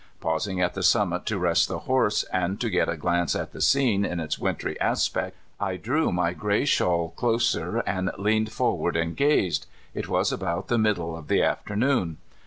[0.19, 3.51] Paus ing at the summit to rest the horse, and to get a glance at
[3.51, 8.95] the scene in its wintry aspect, I drew my gray shawl closer, and leaned forward
[8.95, 9.67] and gazed.
[9.93, 12.17] It was about the middle of the afternoon.